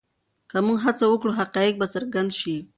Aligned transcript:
که 0.49 0.57
موږ 0.65 0.77
هڅه 0.85 1.05
وکړو 1.09 1.37
حقایق 1.39 1.73
به 1.79 1.87
څرګند 1.93 2.31
شي. 2.39 2.55